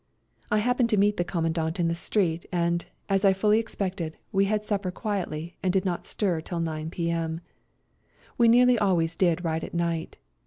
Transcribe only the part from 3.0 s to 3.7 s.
as I fully